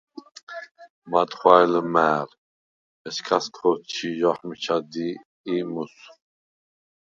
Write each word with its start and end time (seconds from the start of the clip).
მათხუ̂ა̈ჲ 1.11 1.67
ლჷმა̄̈რ, 1.71 2.29
ეჩქას 3.07 3.45
ქო̄თჩი̄ჟახ 3.55 4.39
მიჩა 4.47 4.77
დი 4.91 5.07
ი 5.53 5.55
მუს. 5.71 5.95